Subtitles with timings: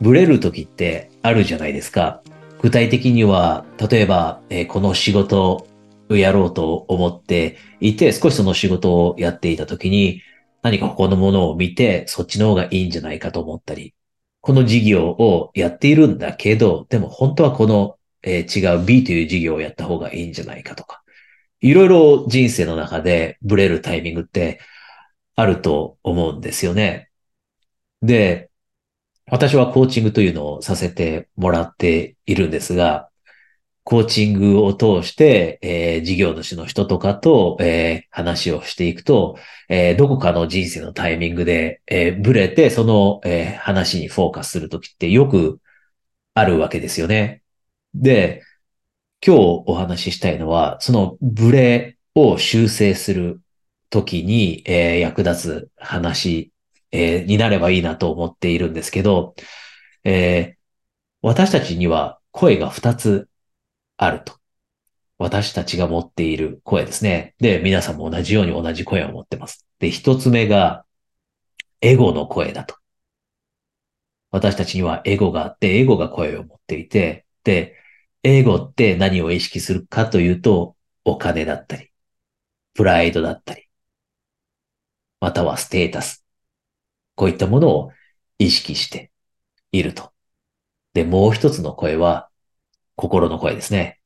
[0.00, 2.22] ブレる時ってあるじゃないですか。
[2.58, 5.66] 具体的には、例えば、えーこの仕事
[6.08, 10.22] をやろうと思っていて、少しその仕事をやっていた時に、
[10.62, 13.94] 何か他のものを見て、そっちの方がいいんじゃないかと思ったり、
[14.40, 21.02] この事業をやっているんだけど、でも本当はこの、えー違う B という事業をやった方がいいんじゃないかとか、
[21.60, 24.60] いろいろ人生の中でブレるタイミングって
[25.36, 27.10] あると思うんですよね。
[28.02, 28.49] で、
[29.30, 33.08] 私はコーチングというのをさせてもらっているんですが、
[33.84, 39.36] コーチングを通して、えー事業主の人とかと、えー話をしていくと、
[39.68, 45.60] えーどこかの人生のタイミングで、えーブレて、その、え話にフォーカスするときってよく
[46.34, 47.42] あるわけですよね。
[47.94, 48.42] で、
[49.26, 53.40] 今日お話ししたいのは、そのブレを修正する
[53.90, 56.52] ときに、え役立つ話、
[56.92, 59.34] えーになればいいなと思っているんですけど、
[60.04, 60.60] えー
[61.22, 63.28] 私たちには声が2つ
[63.96, 64.34] あると。
[65.18, 67.34] 私たちが持っている声ですね。
[67.38, 69.66] で、皆さんも同じように同じ声を持ってます。
[69.78, 70.84] で、一つ目が、
[71.82, 72.76] エゴの声だと。
[74.30, 77.76] 私たちにはエゴがあって、エゴが声を持っていて、で、
[78.22, 81.90] エゴって何を意識するかというと、お金だったり、
[82.74, 83.68] プライドだったり、
[85.20, 86.24] またはステータス。
[87.20, 87.92] こういったものを
[88.38, 89.12] 意識して
[89.72, 90.10] いると。
[90.94, 92.30] で、もう一つの声は、
[92.96, 94.00] 心の声ですね。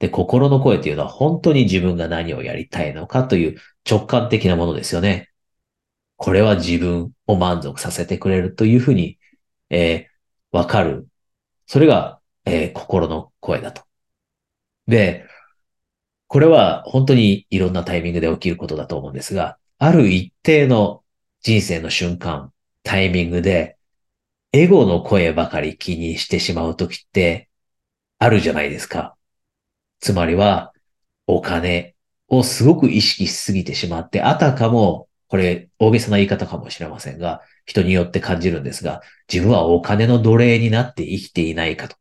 [0.00, 5.30] で、心の声というのは本当に自分が何をやりたいのかという直感的なものですよね。
[6.16, 9.20] これは自分を満足させてくれるというふうに、
[9.70, 11.06] えーわかる。
[11.66, 13.84] それが、えー心の声だと。
[14.88, 15.24] で、
[16.26, 21.04] これは本当にいろんなタイミングで起きることだと思うんですが、ある一定の
[21.42, 22.52] 人生の瞬間、
[22.82, 23.78] タイミングで、
[24.52, 27.48] エゴの声ばかり気にしてしまうときって
[28.18, 29.16] あるじゃないですか。
[30.00, 30.72] つまりは、
[31.26, 31.94] お金
[32.28, 39.00] をすごく意識しすぎてしまって、あたかも、これ大げさな言い方かもしれませんが、人によって感じるんですが、
[39.32, 41.96] 自分はお金の奴隷になって生きていないかと。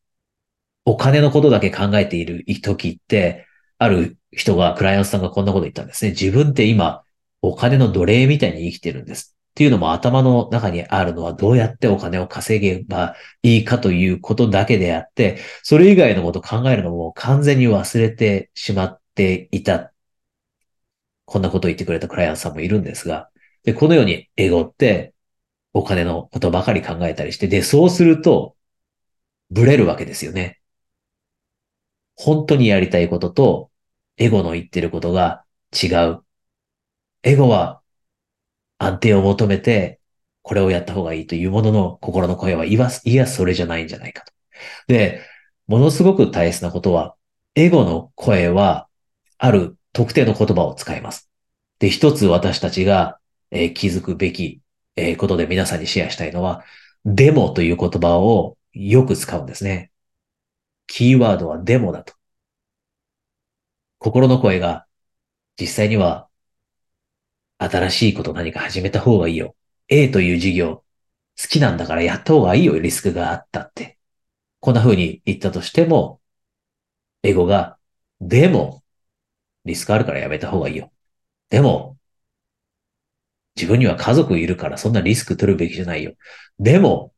[0.83, 3.45] お金のことだけ考えている時って、
[3.77, 6.11] ある人が、クライアントさんがこんなこと言ったんですね。
[6.11, 7.03] 自分って今、
[7.41, 9.35] お金の奴隷みたいに生きてるんです。
[9.51, 19.91] っていうのも頭の中にあるのはどうやってお金を稼げばいいかということだけであって、それ以外のこと考えるのも完全に忘れてしまっていた。
[21.25, 23.29] こんなことを言ってくれたクライアントさんもいるんですが、
[23.63, 25.13] で、このようにエゴって
[25.73, 28.55] お金のことばかり考えたりして、で、そうすると、
[29.51, 30.59] ブレるわけですよね。
[32.15, 33.71] 本当にやりたいことと、
[34.17, 36.23] エゴの言ってることが違う。
[37.23, 37.81] エゴは
[38.77, 39.99] 安定を求めて、
[40.41, 44.33] これをやった方がいいというものの心の声は、いわ、いや、それじゃないんじゃないかと。
[44.87, 45.21] で、
[45.67, 47.15] ものすごく大切なことは、
[47.55, 48.87] エゴの声は、
[49.37, 51.29] ある特定の言葉を使います。
[51.79, 53.19] で、一つ私たちが、
[53.51, 54.61] えー気づくべき、
[54.95, 56.63] えーことで皆さんにシェアしたいのは、
[57.05, 59.91] デモという言葉をよく使うんですね。
[60.87, 62.13] キーワードはデモだと。
[63.99, 64.85] 心の声が、
[65.59, 66.28] 実際には、
[67.59, 69.55] 新しいこと何か始めた方がいいよ。
[69.89, 70.83] A という事業、
[71.39, 73.97] 好きなんだからやった方がいいよ、リスクがあったって。
[74.59, 76.21] こんな風に言ったとしても、
[77.23, 77.77] エゴが、
[78.21, 78.83] でも、
[79.65, 80.91] リスクあるからやめた方がいいよ。
[81.49, 81.97] でも、
[83.55, 86.13] 自分には家族いるからそんなリスク取るべきじゃないよ。
[86.59, 87.13] でも、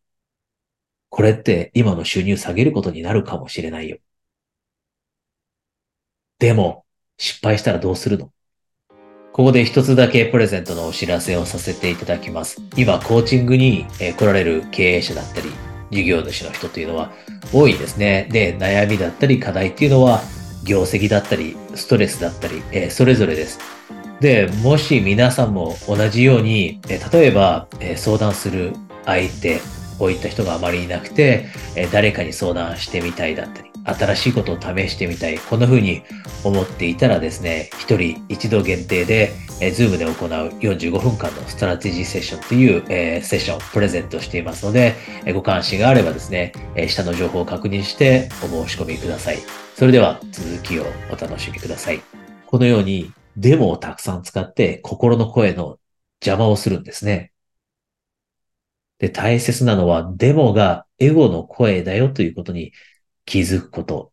[1.09, 3.99] これって今の収入下げることになるかもしれないよ。
[6.39, 6.85] でも、
[7.17, 8.33] 失敗したらどうするの？
[9.33, 12.61] ここで一つだけプレゼントのお知らせをさせていただきます。
[12.75, 15.49] 今、コーチングに来られる経営者だったり、
[15.89, 17.11] 事業主の人というのは
[17.53, 18.27] 多いですね。
[18.29, 20.21] で、悩みだったり課題っていうのは、
[20.65, 23.59] 業績だったり、ストレスだったり、えーそれぞれです。
[24.19, 28.73] で、もし皆さんも同じように、えー例えば、えー相談する
[29.05, 29.61] 相手、
[29.97, 31.45] こういった人があまりいなくて、
[31.77, 36.03] えー誰かに相談してみたいだったり、新しいことを試してみたい、こんな風に
[36.43, 44.95] 思っていたらですね、一人一度限定で、えー、Zoom で行う45分間のストラテジーセッションという、えーセッションをプレゼントしていますので、
[45.25, 49.39] えーご関心があればですね、え下の情報を確認してお申し込みください。
[49.75, 52.01] それでは続きをお楽しみください。
[52.45, 55.77] このようにデモをたくさん使って心の声の
[56.21, 57.31] 邪魔をするんですね。
[58.99, 62.71] で、大切なのはデモがエゴの声だよということに
[63.25, 64.11] 気づくこと。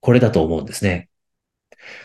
[0.00, 1.08] これだと思うんですね。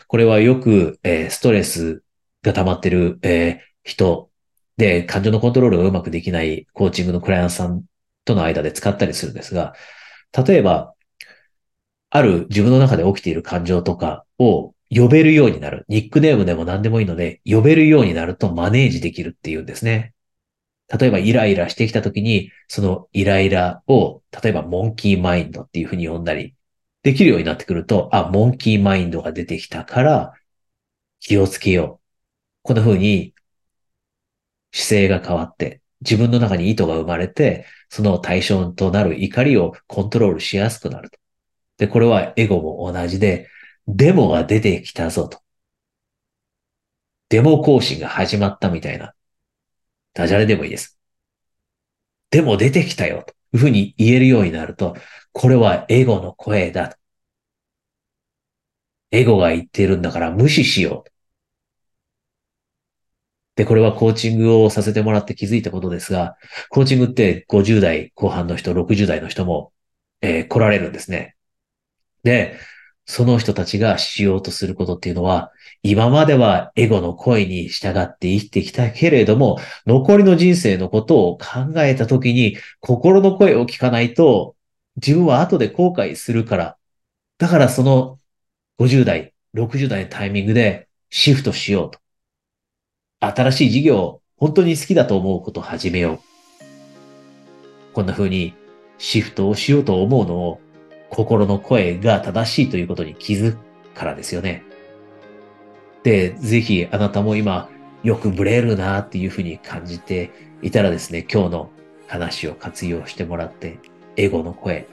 [0.07, 2.03] これはよく、えーストレス
[2.41, 4.31] が溜まってる、えー人
[4.77, 7.83] で感情のコントロールがうまくできないコーチングのクライアントさん
[8.25, 9.73] との間で使ったりするんですが、
[10.31, 10.93] 例えば、
[12.09, 15.85] ある自分の中で起きている感情とかを呼べるようになる。
[15.89, 20.13] ニックネームでも何でもいいので、呼べるようになるとマネージできるっていうんですね。
[20.87, 26.55] 例えばイライラしてきた時に、そのイライラを、例えばモンキーマインドっていうふうに呼んだり、
[27.03, 30.33] できるようになってくると、あ、モンキーマインドが出てきたから、
[31.19, 32.03] 気をつけよう。
[32.63, 33.33] こんな風に
[34.71, 41.19] 姿勢が変わって、自分の中に意図が生まれて、その対象となる怒りをコントロールしやすくなると。
[41.77, 43.49] で、これはエゴも同じで、
[43.87, 45.39] デモが出てきたぞと。
[47.29, 49.13] デモ更新が始まったみたいな。
[50.13, 50.99] ダジャレでもいいです。
[52.31, 54.95] でも出てきたよというふうに言えるようになると、
[55.33, 56.97] これはエゴの声だ。
[59.11, 61.13] エゴが言ってるんだから無視しよう。
[63.55, 66.37] で、これはコーチングをさせてもらって気づいたことですが、
[66.69, 69.71] コーチングって50代後半の人、60代の人も、
[70.21, 71.35] えー、来られるんですね。
[72.23, 72.57] で、
[73.05, 75.51] その人たちがしようとすることっていうのは、
[75.81, 84.55] 今まではエゴの声に従って生きてきたけれども、残りの人生のことを考えたときに、心の声を聞かないと、
[84.95, 86.77] 自分は後で後悔するから、
[87.37, 88.19] だからその
[88.79, 91.99] 50代、60代のタイミングでシフトしようと。
[93.19, 97.93] 新しい事業を本当に好きだと思うことを始めよう。
[97.93, 98.53] こんな風に
[98.97, 100.59] シフトをしようと思うのを
[101.13, 103.59] 心の声が正しいということに気づく
[103.93, 104.63] からですよね。
[106.01, 107.69] で、ぜひあなたも今
[108.03, 110.31] よくブレるなっていうふうに感じて
[110.63, 111.69] いたらですね、今日の
[112.07, 113.77] 話を活用してもらって、
[114.17, 114.87] エゴの声、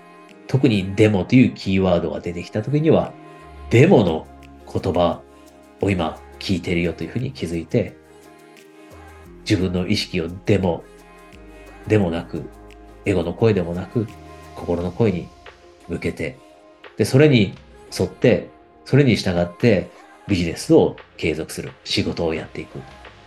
[0.46, 3.14] 特にデモというキーワードが出てきた時には、
[3.70, 4.26] デモの
[4.70, 5.22] 言葉
[5.80, 7.96] を今聞いてるよというふうに気づいて、
[9.48, 10.84] 自分の意識をデモ
[11.88, 12.44] でもなく、
[13.06, 14.06] エゴの声でもなく、
[14.54, 15.26] 心の声に
[15.90, 16.38] 向けて、
[16.96, 17.54] で、それに
[17.98, 18.48] 沿って、
[18.86, 19.90] それに従って
[20.26, 22.78] ビジネスを継続する、仕事をやっていく、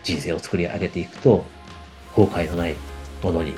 [0.04, 1.45] 人生を作り上げていくと、
[2.15, 2.75] 後悔のない
[3.21, 3.54] ものに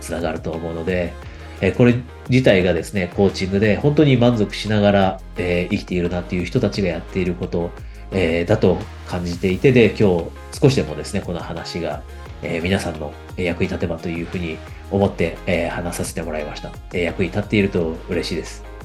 [0.00, 1.12] つながると思うので、
[1.60, 1.94] えこれ
[2.28, 7.70] 自体がですね、コーチングで本当に満足しながら、えー、生きているなっていう人たちがやっていること、
[8.10, 10.18] えー、だと感じていて、で、今
[10.52, 12.02] 日少しでもですね、この話が、
[12.42, 14.58] えー、皆さんの役に立てばというふうに
[14.90, 18.75] 思って、えー、話させてもらいました、えー、役に立っていると嬉しいです。